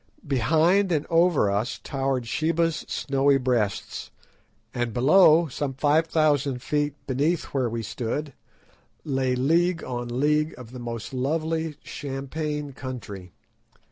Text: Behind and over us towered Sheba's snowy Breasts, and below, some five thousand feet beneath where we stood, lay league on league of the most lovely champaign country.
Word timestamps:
Behind 0.27 0.91
and 0.91 1.05
over 1.11 1.51
us 1.51 1.77
towered 1.83 2.25
Sheba's 2.25 2.85
snowy 2.87 3.37
Breasts, 3.37 4.09
and 4.73 4.95
below, 4.95 5.45
some 5.45 5.75
five 5.75 6.07
thousand 6.07 6.63
feet 6.63 6.95
beneath 7.05 7.43
where 7.53 7.69
we 7.69 7.83
stood, 7.83 8.33
lay 9.03 9.35
league 9.35 9.83
on 9.83 10.19
league 10.19 10.55
of 10.57 10.71
the 10.71 10.79
most 10.79 11.13
lovely 11.13 11.75
champaign 11.83 12.73
country. 12.73 13.31